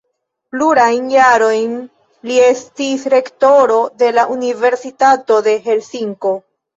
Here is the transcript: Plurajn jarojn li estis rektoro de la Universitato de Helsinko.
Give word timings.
Plurajn 0.53 1.09
jarojn 1.15 1.75
li 2.29 2.37
estis 2.45 3.03
rektoro 3.15 3.75
de 4.05 4.09
la 4.15 4.23
Universitato 4.37 5.39
de 5.49 5.55
Helsinko. 5.67 6.33